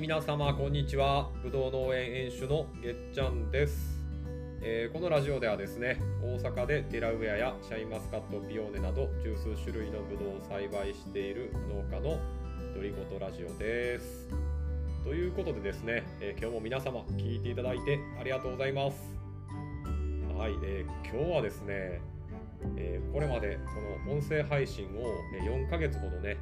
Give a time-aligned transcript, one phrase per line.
[0.00, 1.28] 皆様こんにちは。
[1.42, 3.98] ぶどう農園園主のげっちゃんです、
[4.62, 12.20] えーこのラジオではですね大阪でデラウェアやシャインマスカットピオーネなど十数種類のぶどうを栽培している農家の
[12.74, 14.28] 独り言ラジオです。
[15.02, 18.96] ということでですね、えー今日も皆様聞いていただいてありがとうございます。
[20.38, 22.00] はい、えー今日はですね、
[22.76, 23.58] えこれまで
[24.06, 25.10] この音声配信を
[25.44, 26.36] 4ヶ月ほどね、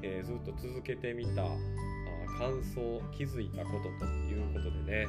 [0.00, 1.44] えずっと続けてみた
[2.38, 5.08] 感想気づいたことということでね、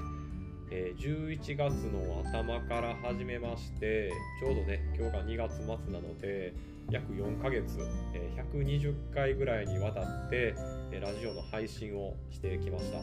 [0.71, 6.53] えー11月の頭から始めましてちょうどね今日が2月末なので
[6.89, 7.77] 約4ヶ月、
[8.13, 10.55] えー120回ぐらいにわたって、
[10.91, 12.99] えーラジオの配信をしてきました、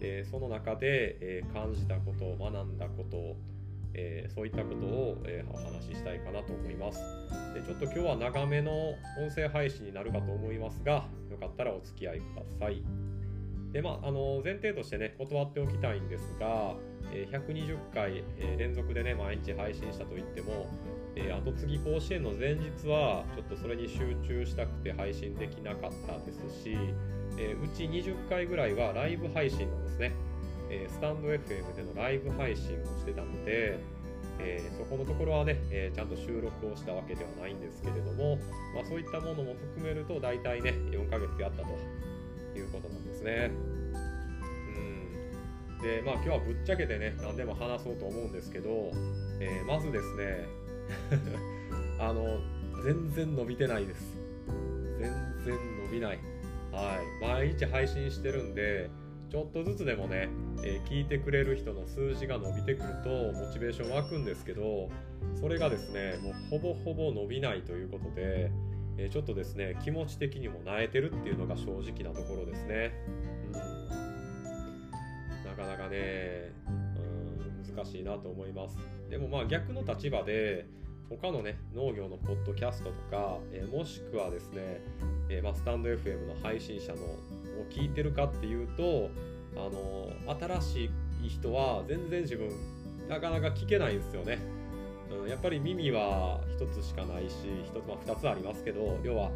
[0.00, 3.36] えーその中で、えー感じたこと学んだこと
[3.94, 6.98] えーそういったことを、えーお話ししたいかなと思います。
[7.54, 12.82] でちょっと今日は長めの音声配信になるかと思いますがよかったらお付き合いください。
[13.74, 16.76] でまあ、あの前提としてね断っておきたいんですが、
[17.12, 20.68] え120回、え連続でね毎日配信したといっても、
[21.16, 26.76] え後継ぎ甲子園の前日はちょっとそれに集中したくて配信できなかったですし、
[27.36, 30.12] えうち20回ぐらいはライブ配信なんですね、
[30.70, 33.80] えスタンド FM でのライブ配信をしてたので、
[34.38, 38.36] えそこのところはね、えちゃんと収録をしたわけではないんですけれども、
[38.72, 41.73] まあ、そういったものも含めると大体ね4ヶ月やったと
[43.24, 43.50] ね。
[45.80, 48.92] うん、でまあ今日はぶっちゃけてね何でも話そうと思うんですけど、
[49.40, 50.46] えーまずですね
[51.98, 52.38] あの
[52.84, 54.16] 全然伸びてないです。
[54.98, 55.10] 全
[55.44, 56.18] 然伸びない。
[56.70, 58.90] はい、毎日配信してるんで
[59.30, 60.28] ちょっとずつでもね、
[60.64, 64.90] えー聞いてくれる人の数字が伸びてくるとモチベーション湧くんですけど
[65.40, 68.50] それがですねもうほぼほぼ伸びないということで、
[68.96, 72.92] えちょっとですね気持ち的にも萎えてるっていうのが正直なところですね、
[73.46, 73.52] うん、
[75.44, 78.78] なかなかね、うん、難しいなと思います。
[79.10, 80.66] でもまあ逆の立場で
[81.10, 84.80] 他のね農業のポッドキャストとか、えーもしくはですね、
[85.28, 87.26] えーまあ、スタンド FM の配信者のを
[87.70, 89.10] 聞いてるかっていうと
[89.56, 90.10] あの
[90.60, 90.90] 新し
[91.24, 92.50] い人は全然自分
[93.08, 94.38] なかなか聞けないんですよね、
[95.22, 99.30] うん、やっぱり耳は一つしかないし一つ、まあ、二つありますけど要は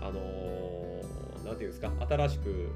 [0.00, 0.84] あのー
[1.54, 2.70] ていうんですか新しく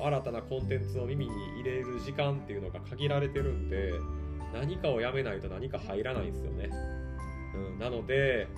[0.00, 3.92] 新たなコンテンツを耳に入れる時間っていうのが限られてるんで
[4.54, 6.70] 何かをやめないと何か入らないんですよね、
[7.54, 8.48] うん、なので、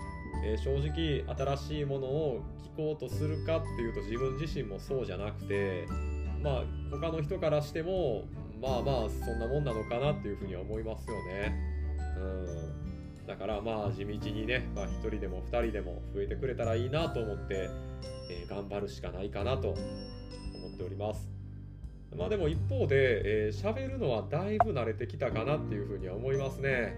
[0.45, 1.25] えー正直
[1.57, 2.43] 新しいものを
[2.77, 5.87] 聞こうとするかっていうと自分自身もそうじゃなくて
[6.43, 8.25] まあ他の人からしても
[8.61, 11.74] まあまあそんなもんなのかなっていうふうには思いますよね。
[12.25, 17.71] うん、だからまあ地道にね、まあ、1人でも2人でも増えてくれたらいいなと思って、
[18.31, 19.79] えー頑張るしかないかなと思
[20.75, 21.29] っております。
[22.17, 26.95] まあでも一方で喋、えー、るのはだいぶ慣れてきたかなっていうふうには思いますね。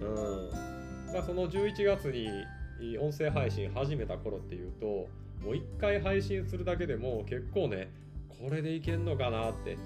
[0.00, 0.68] うん
[1.12, 5.08] まあ、その11月に音声配信始めた頃っていうとも
[5.46, 7.90] う1回配信するだけでも結構ね
[8.28, 9.76] これでいけんのかなって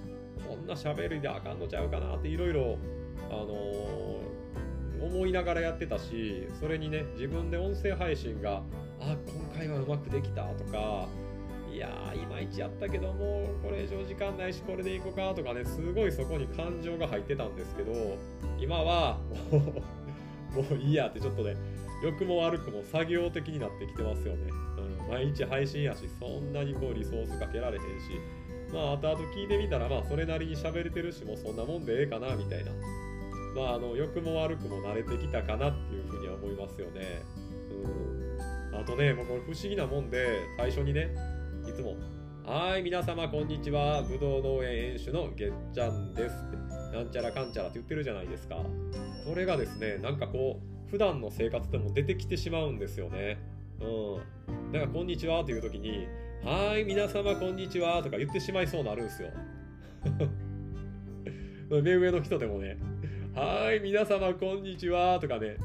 [0.49, 2.79] こんな喋りであかんのちゃうかなっていろいろ
[3.31, 4.02] あのー
[5.03, 8.63] 思いながらやってたしそれにね自分で音声配信が
[9.01, 11.09] あ今回はうまくできたとか
[11.73, 17.93] いやーいまいちやったけどもこれ以上時間ないしこれでいこうかとかねすごいそこに感情が入ってたんですけど
[18.61, 19.19] 今は
[19.51, 21.57] もう もういいやってちょっとね
[22.05, 27.87] 良くも悪くも作業的になってきてますよね、うん、毎日配信やしそんなにこうリソースかけられへんし
[28.73, 33.02] まあ後々聞いてみたらまあそれなりに喋れてるしもうそんなもんでええかなみたいな。
[33.55, 37.23] まああの良くも悪くも慣れてきたかなっていうふうには思いますよね。
[38.71, 38.77] うん。
[38.77, 41.15] あとねもうこれ不思議なもんで最初にね
[41.69, 41.97] いつも
[42.45, 44.03] 「はい皆様こんにちは。
[44.03, 48.57] ぶどう農園園主のげっちゃんです」ってなんちゃらかんちゃらって言ってるじゃないですか。
[49.27, 53.39] これがですねなんかこう普段の生活でも出てきてしまうんですよね。
[53.81, 54.73] うん。
[54.73, 56.07] だか「こんにちは」という時に
[56.43, 59.29] 「はい皆様こんにちは」とか言ってしまいそうになるんですよ。
[61.83, 62.77] 目上の人でもね
[63.35, 65.57] 「はい皆様こんにちは」とかね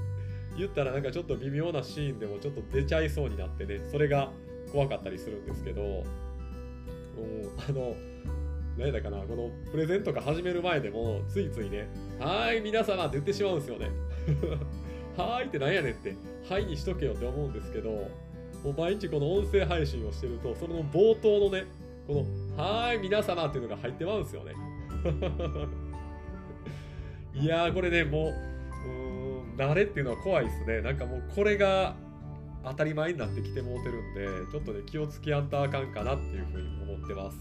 [0.57, 4.31] 言ったらなんかちょっと微妙なシーンでもちょっと出ちゃいそうになってねそれが
[4.71, 6.03] 怖かったりするんですけどう
[7.57, 7.93] あの
[8.77, 13.89] 何だかなこのプレゼントが始める前でもついついね「はい皆様」って言ってしまうんですよね。
[15.17, 16.15] はーいってなんやねんって
[16.47, 18.09] 「はい」にしとけよって思うんですけども
[18.65, 21.65] う毎日この音声配信をしてるとその冒頭のね
[22.07, 22.19] この
[22.55, 24.53] 「はーい皆様」っていうのが入ってまうんですよね。
[27.39, 28.33] いやーこれねも
[28.85, 30.81] ううん慣れっていうのは怖いですね。
[30.81, 31.95] なんかもうこれが
[32.63, 34.13] 当たり前になってきてもうてるん
[34.45, 37.37] でちょっとね気をつけやんとあかんかなっていうふうに思ってます。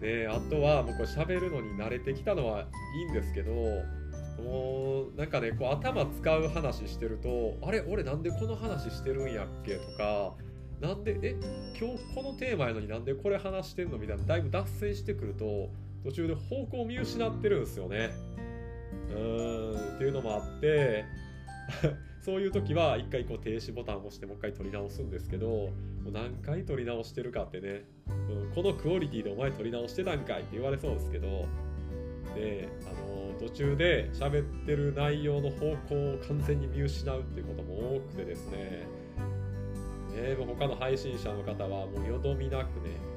[0.00, 3.52] であとはもうこれ喋るのに慣れてきたのはいいんですけど
[4.42, 9.76] もうなんかねこう頭使う話してるとあれ俺なんでこの話してるんやっけ？
[9.76, 10.34] とか
[10.80, 11.36] なんでえ
[11.78, 13.98] 今日このテーマやのになんでこれ話してんの？
[13.98, 15.70] みたいなだいぶ脱線してくると
[16.04, 18.10] 途中で方向を見失ってるんですよね。
[19.14, 21.04] うんっていうのもあって
[22.22, 25.70] そういう時は一回こう停止ボタンを押してもう一回撮り直すんですけども
[26.06, 31.46] う何回撮り直してるかってね、うん、このクオリティでお前撮り直してたんかいって言われそうですけど
[32.34, 38.86] であの途中で喋ってる内容の方向を完全に見失うっていうことも多くてですね
[40.14, 43.12] ねもう他の配信者の方はもうよどみなくね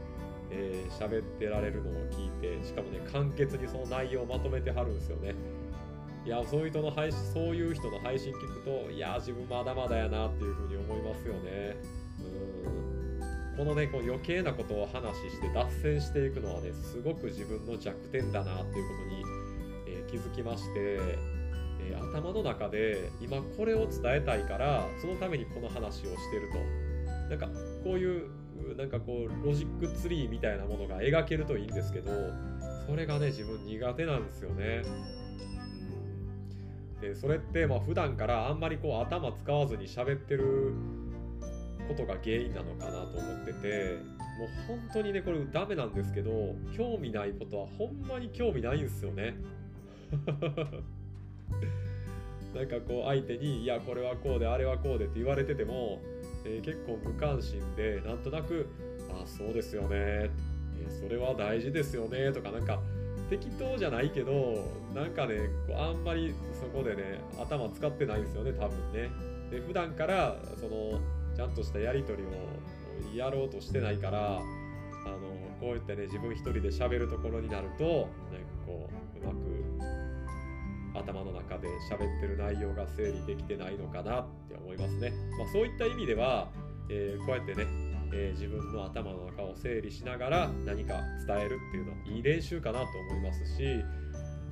[0.52, 5.36] えー、喋ってられるのを聞いてしかもね簡潔にその内容をまとめてはるんですよね。
[6.26, 11.78] いやそういう人の配信そういう人の配信聞くといや自分まだまだやなっていうふうに思いますよね。
[12.20, 13.58] うん。
[13.58, 19.24] このねこう余計なことを話して脱線していくのはねすごく自分の弱点だなっていうことに、
[19.88, 20.98] えー、気づきまして、
[21.80, 26.96] えー、頭の中で今これを伝えたいからそのためにこの話をしてると。
[27.30, 27.48] なんか
[27.84, 28.30] こういう
[28.78, 32.12] なんかこうロジックツリーみたいなものが描けるといいんですけど
[32.88, 34.84] それがね自分苦手なんですよね。
[37.06, 40.74] でそれってまあ普段からあんまりこう頭使わずに喋ってる
[41.88, 44.00] ことが原因なのかなと思ってて
[44.40, 49.36] もう本当にねこれダメなんですけど興味ないことはほんまに興味ないんですよね。
[52.56, 56.02] なんかこう相手に「いやこれはこうであれはこうで」って言われてても
[56.46, 58.68] えー、結構無関心でなんとなく
[59.12, 62.80] 「あそうですよね」えー、それは大事ですよね」とかなんか
[63.30, 69.10] 適当じゃないけどなんかねあんまりそこでね頭使ってないんですよね多分ね。
[69.52, 71.00] で普段からその
[71.36, 74.44] ちゃんとしたやり取りをやろうとしてないからあの
[75.60, 78.08] こうやってね自分一人で喋るところになるとなんか
[78.66, 80.06] こううまく
[81.00, 85.12] 頭の中で喋ってる内容が整理できてないのかなって思いますね。
[85.38, 86.48] まあ、そういった意味では、
[86.90, 87.66] えー、こうやってね、
[88.14, 93.84] えー、自分の頭の中を整理しながら何か伝えるっていうのはいい練習かなと思いますし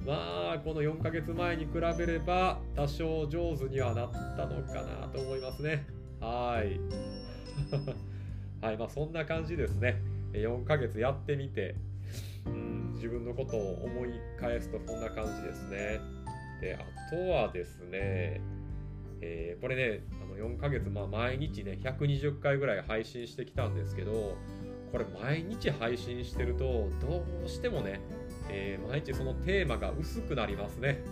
[0.05, 5.85] まあこの4ヶ月前に比べれば多少上手にはなったのかなと思いますね。
[6.19, 6.79] はい。
[8.61, 10.01] はいまあそんな感じですね。
[10.33, 11.75] 4ヶ月やってみて、
[12.45, 14.09] うん、自分のことを思い
[14.39, 16.01] 返すとこんな感じですね。
[16.59, 18.41] であとはですね、
[19.21, 20.01] えー、これね
[20.33, 24.37] の4ヶ月、まあ、毎日ね120回ぐらい配信してきたんですけど
[24.91, 27.99] これ毎日配信してるとどうしてもね、
[28.49, 31.03] えー、毎日そのテーマが薄くなりますね。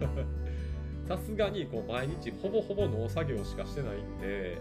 [1.06, 4.58] さすがにこう毎日ほぼほぼ農作業しかしてないんで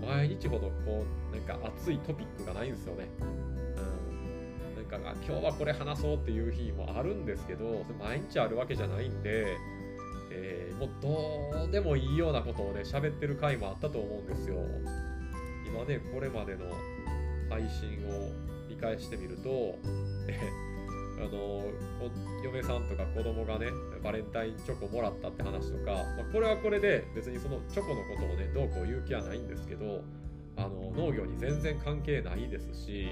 [0.00, 3.08] 毎日ほどこうなんか熱いトピックがないんですよね。
[3.20, 9.58] うん、なんか今日はこれ話そうっていう日もあるんですけど毎日あるわけじゃないんで、
[10.34, 14.56] えー、もうどうでもいいようなことをね喋ってる回もあったと思うんですよ。
[15.66, 16.64] 今ねこれまでの
[17.50, 18.30] 配信を
[18.68, 19.78] 見返してみると、
[20.28, 20.38] え
[21.18, 21.64] あの
[22.42, 23.66] 嫁さんとか子供がね
[24.02, 30.02] バレンタインチョコもらったって話とか、まあ、これはこれで別にそのチョコのことをねどうこう言う気はないんですけど
[30.56, 33.06] あの農業に全然関係ないですし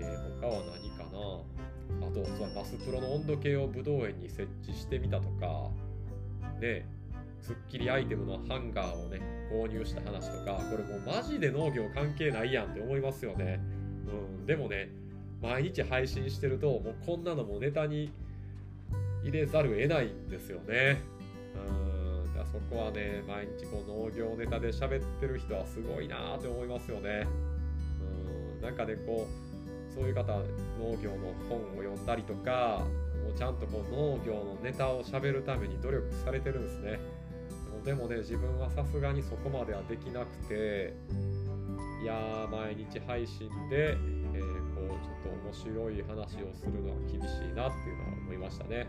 [0.00, 1.58] え他は何かな。
[2.06, 5.70] あとそうマスプロの温度計をブドウ園に設置してみたとか
[6.58, 6.86] ね
[7.40, 13.60] スッキリアイテムのハンガーをね購入した話とかこれもうマジで農業関係ないやんって思いますよね。
[14.06, 14.90] うんでもね
[15.40, 18.10] 毎日配信してるともうこんなのもネタに
[19.22, 21.00] 入れざるを得ないんですよね。
[21.54, 27.26] うんだそこはね毎日こう農業ネタで喋ってる人はすごいなって思いますよね。
[28.56, 32.84] うんなんかねこうそういう方農業の本を読んだりとか
[33.38, 36.98] ちゃんとこう農業のネタをしゃべるために努力されてるんですね。
[37.84, 40.92] でもね自分はさすがにそこまではできなくて
[42.02, 48.88] いやー毎日配信で、えー、こうちょっと面白い話をするのは厳しいなっていうのは思いましたね。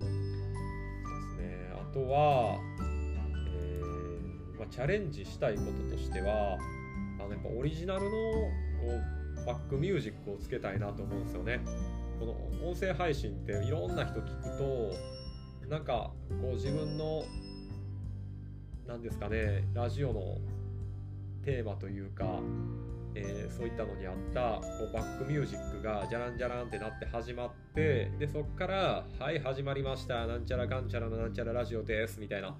[0.00, 1.70] ですね。
[1.74, 5.60] あとは、えーまあ、チャレンジしたいこ
[5.90, 6.56] ととしては
[7.18, 8.10] あのやっぱオリジナルのこ
[8.86, 9.19] う
[9.50, 11.60] バックミュージックをつけたいなと思うんですよね。
[12.20, 17.24] この音声配信っていろんな人聞くとなんかこう自分の
[18.86, 20.36] 何ですかねラジオの
[21.42, 22.26] テーマというか、
[23.14, 32.54] えー、そういったのにあったこうバックミュージックがじゃらんじゃらんってなって始まってでそっから「はい始まりましたなんちゃらかんちゃらのなんちゃらラジオです」みたいな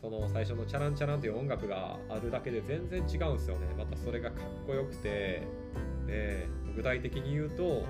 [0.00, 5.42] その最初のチャランチャランという音楽があるだけで全然違うんですよねまたそれがかっこよくて
[6.08, 7.84] で具体的に言うと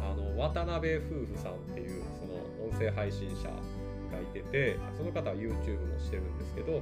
[0.00, 6.80] あの渡辺夫婦さんっていうその音声配信者がいててその方は YouTube もしてるんですけど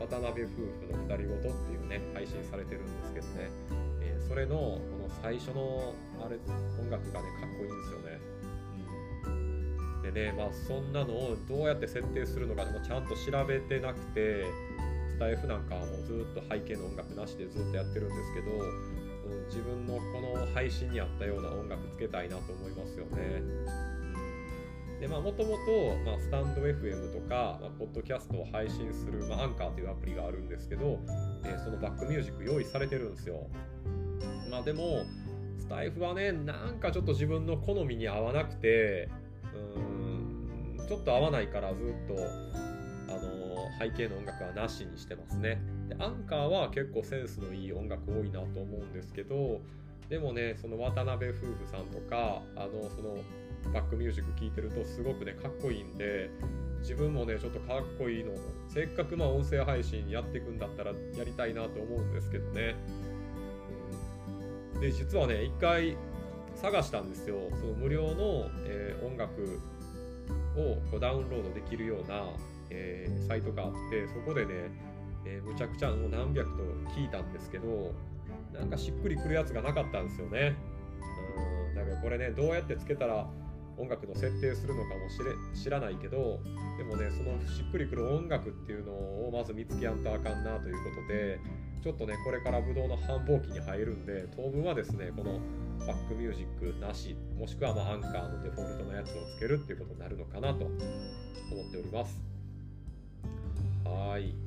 [0.00, 3.50] 渡辺夫婦の二人ごとっていうね配信されてるんですけどね、
[4.00, 5.94] えー、それのこの最初の
[6.24, 6.36] あれ
[6.80, 8.20] 音楽がねかっこいいんですよね、
[9.26, 9.28] う
[10.00, 14.44] ん、でねまあそんなのをどうやって設定するのかでもちゃんと調べてなくて
[15.08, 18.50] スタイフなんかはもうずっと背景の音楽なしでずっとやってるんですけど
[19.46, 23.42] 自分のこの配信に合ったような音楽つけたいなと思いますよね。
[25.00, 30.98] でまあもともと、ま、スタンド FM とか、まあ、ポッドキャストを配信する、まあ、アンカーというアプリがあるんですけど、
[31.44, 33.46] えー、そのバックミュージック用意されてるんですよ。
[34.50, 35.04] まあでも、
[35.58, 39.10] スタイフはね、なんかちょっと自分の好みに合わなくて、
[39.54, 42.14] うーん、ちょっと合わないからずっと、
[43.08, 45.60] あのー、背景の音楽はなしにしてますね。
[45.88, 49.60] でアンカーは結構センスのいい音楽多いなと思うんですけど
[50.08, 53.18] でもねその渡辺夫婦さんとかあのその
[53.72, 56.30] バックミュージック聴いてるとすごくねかっこいいんで
[56.80, 58.32] 自分もねちょっとかっこいいの
[58.68, 62.76] せっかくまあ音声配信やっていくんだったらやりたいなと思うんですけどね、
[64.74, 65.96] うん、で実はね一回
[66.54, 67.36] 探したんですよ。
[67.50, 69.60] その無料の、えー、音楽
[70.56, 72.24] をこうダウンロードできるような、
[72.70, 74.70] えー、サイトがあってそこでね
[75.26, 76.62] えー、むちゃくちゃもう何百と
[76.94, 77.92] 聞いたんですけど
[78.54, 80.54] なんかしっくりくるやつがなかったんですよね。
[81.68, 83.28] うんだからこれねどうやってつけたら
[83.78, 86.40] 音楽の設定するのかもしれ知らないけど
[86.78, 91.38] でもねそのしっくりくる音楽っていうのをまず見つけやんとあかんなということで
[91.82, 95.40] ちょっとねこれからブドウの繁忙期に入るんで当分はですねこの
[95.86, 102.20] バックミュージックなしもしくはまアンカーのデフォルトのやつをつけるっていうことになるのかなと思っております
[103.84, 104.45] はい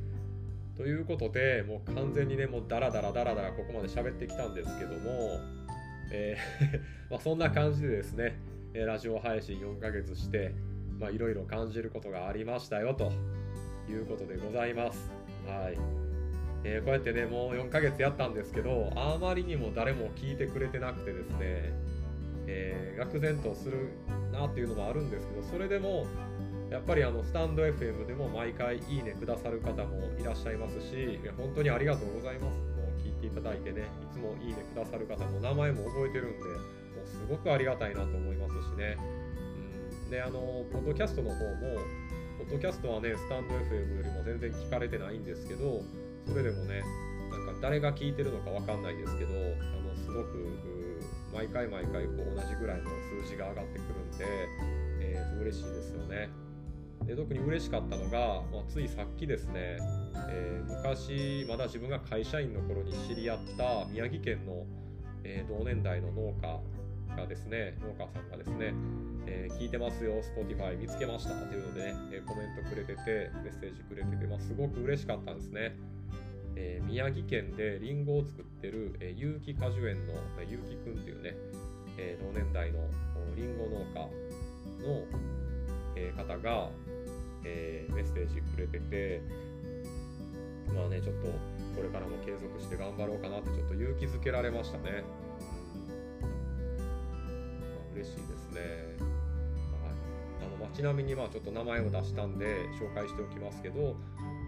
[0.79, 5.41] ということで、もう完全にね、もうダラダラダラダラここまで喋ってきたんですけども、
[6.09, 6.79] えー
[7.11, 8.39] まあそんな感じでですね、
[8.73, 10.53] ラジオ配信4ヶ月して、
[11.11, 13.11] いろいろ感じることがありましたよと
[13.89, 15.11] いうことでございます。
[15.45, 15.77] はい。
[16.63, 21.73] えー、こうやってね、もう4ヶ月やったんですけど、あまりにも誰も聞いてくれてなくてですね、
[22.47, 23.89] えー、愕然とする
[24.31, 26.07] なっていうのもあるんですけど、それでも、
[26.69, 32.57] やっぱりあのスタンド FM でも毎回いいねくださる方もいらっしゃいますし、本当にありがとうございます。
[32.77, 38.97] もう聞いていただいてね、いつもいいねくださる方も名前も覚えてるんで、もうすごくありがたいなと思いますしね。
[40.05, 41.81] うん、で、あの、ポッドキャストの方も、
[42.37, 45.81] ポッドキャストはね、スタンド FM よりも全然聞かれてないんですけど、
[46.27, 46.83] それでもね、
[47.31, 49.35] なんか誰が聞いてるのかわかんないですけど、あ
[49.81, 51.01] の、すごく、
[51.33, 52.89] 毎回毎回こう同じぐらいの
[53.21, 54.25] 数字が上がってくるんで、
[54.99, 56.29] えー、嬉しいですよね。
[57.09, 59.79] で特に嬉しかったのが、まあ、ついさっきですね、
[60.29, 64.63] えー、昔まだ自分が会社員の頃に知り合った宮城県の、
[65.23, 66.61] えー、同年代の農家
[67.19, 68.75] がですね農家さんがですね、
[69.25, 75.75] えー、聞いてますよ Spotify 見つけましたというのでね、えコメントくれててメッセージくれてて、まあ、すごく嬉しかったんですね。
[76.55, 81.35] え宮城県でリンゴを作ってる、え有機果樹園の、えー、結城くんっていうね、
[81.97, 82.79] え同年代の
[83.35, 83.99] リンゴ農家
[84.87, 85.05] の、
[85.95, 86.69] え方が、
[87.43, 89.21] えー、メッセージくれてて
[90.75, 91.27] まあねちょっと
[91.75, 95.03] これからも継続して頑張ろうかなってちょっと勇気づけられましたね、
[96.21, 98.61] まあ、嬉しいですね、
[99.81, 99.91] はい、
[100.45, 103.95] あの街並みにまあちょっと名前を出したんで紹介しておきますけど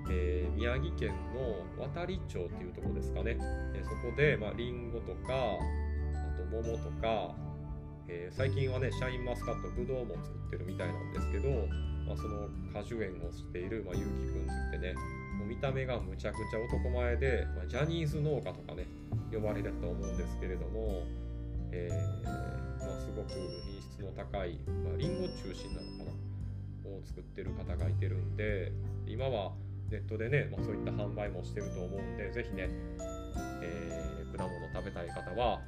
[0.10, 3.38] えー、宮城県の渡里町っていうとこですかね、
[3.74, 7.36] えー、そこで、まあ、リンゴとかあと桃とか、
[8.12, 11.48] えー、最近はねシャインマスカットぶどうも作ってるみたいなんですけど
[12.12, 14.94] まあ、その果樹園をしている、まあ、ゆうきくんってね
[15.38, 18.86] もう見た目がむちゃくちゃ男前で、まあ、ジャニーズ農家とかね
[19.32, 21.03] 呼ばれると思うんですけれども、
[21.72, 26.12] えー、まあ、すごく品質の高い、まあ、リンゴ中心なのかな
[26.89, 28.74] を作ってる方がいてるんで
[29.08, 29.53] 今は
[29.89, 32.68] ネットでね、まあ、そういった販売もしてると思うんで是非ね、
[33.62, 35.62] えー、果物食べたい方は、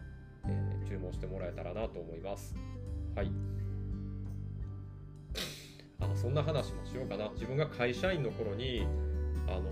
[0.84, 2.56] 注文してもらえたらなと思います。
[3.16, 3.32] はい。
[6.00, 7.30] あそんな話もしようかな。
[7.34, 8.86] 自分が会社員の頃に
[9.48, 9.64] あのー、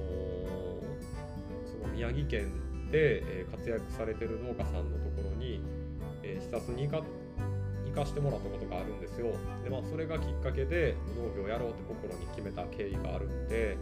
[1.66, 2.52] その宮城県
[2.92, 5.62] で、え活躍されてる農家さんのところに、
[6.24, 7.04] え、視察に行か
[7.86, 9.34] 行かしてもらったことがあるんですよ。
[9.64, 13.78] でまあそれがきっかけで農業やろうって心に決めた経緯があるんで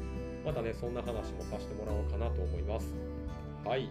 [0.45, 2.88] またねそんな話もさせてもらおうかなと思います。
[3.63, 3.89] はい。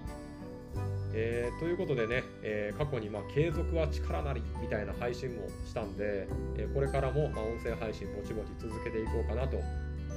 [1.15, 9.57] えー、ということでね、えー、過去にま継続は力なりみたいな配信もしたんで、えー、これからもま音声配信ぼちぼち続けていこうかなと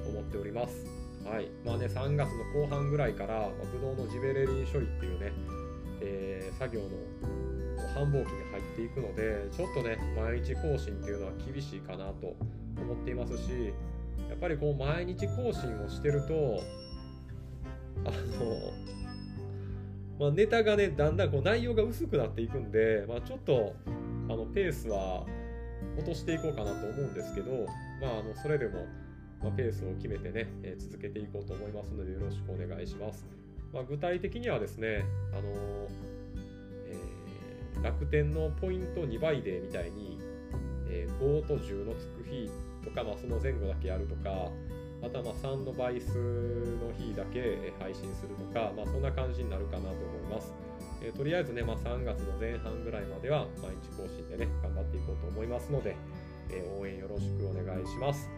[0.07, 0.85] 思っております。
[1.23, 5.31] はいまあね、3月の後半ぐらいから、まあ、ブドウのジベレリン処理っていうね、
[6.01, 6.87] え、作業の
[7.93, 12.35] 繁忙期に入っていくのでちょっとね毎日更新っていうのは厳しいかなと
[12.81, 13.73] 思っていますし
[14.29, 16.63] やっぱりこう毎日更新をしてると
[18.03, 18.13] あの、
[20.21, 23.73] まあ、ネタがねだんだんこう内容が薄くなっていくんで、まあ、ちょっと
[24.29, 25.25] あのペースは
[25.97, 27.65] 落としていこうかなと思うんですけど、
[27.99, 28.85] まあ、あのそれでも、
[29.41, 33.25] まあ、ペースを決めてね、えー、続けていこうと思いますのでよろしくお願いします。
[33.73, 35.41] まあ、具体的にはですね、あの
[36.85, 40.19] えー、楽天のポイント2倍でみたいに、
[40.87, 42.47] えー、5と10のつく日
[42.85, 44.51] とか、まあ、その前後だけやるとか、
[45.01, 50.53] またまあ3の倍数の日だけ配信するとか、まあ、そんな感じになるかなと思います。
[51.01, 55.95] えー、とりあえずね、まあ、3月の前半ぐらいまでは毎日更新でね、頑張っていこうと思いますので、
[56.51, 58.29] えー、応援よろしくお願いします。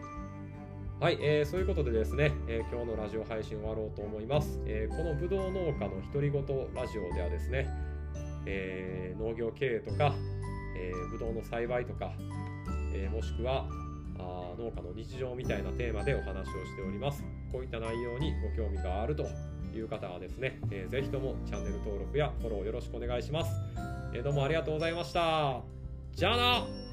[1.00, 4.58] はい、えー、そういうことでですね、えー、今日のラジオ配信終わろうと思います。
[4.64, 6.42] え、このぶどう農家の独り言
[6.74, 7.68] ラジオではですね、
[8.46, 10.14] え、農業経営とか、
[10.78, 12.12] えー、ぶどうの栽培とか、
[12.94, 13.66] え、もしくは
[14.24, 17.22] あ農家の日常みたいなテーマでお話をしております。
[17.52, 19.26] こういった内容にご興味があると
[19.74, 23.52] いう方はですね、えー、ぜひともチャンネル登録やフォローよろしくお願いします。
[24.14, 25.62] えー、どうもありがとうございました。
[26.12, 26.83] じゃあな